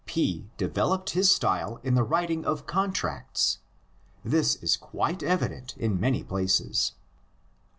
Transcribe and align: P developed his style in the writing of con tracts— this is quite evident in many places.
P 0.07 0.49
developed 0.57 1.11
his 1.11 1.29
style 1.29 1.79
in 1.83 1.93
the 1.93 2.01
writing 2.01 2.43
of 2.43 2.65
con 2.65 2.91
tracts— 2.91 3.59
this 4.33 4.55
is 4.55 4.75
quite 4.75 5.21
evident 5.21 5.77
in 5.77 5.99
many 5.99 6.23
places. 6.23 6.93